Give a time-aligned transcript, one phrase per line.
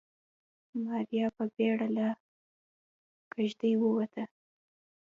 [0.83, 2.07] ماريا په بيړه له
[3.33, 4.23] کېږدۍ ووته.